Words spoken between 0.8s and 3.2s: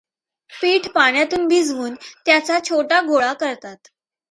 पाण्यात भिजवून, त्याचा छोटा